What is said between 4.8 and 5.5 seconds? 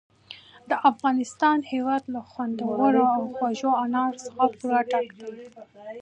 ډک دی.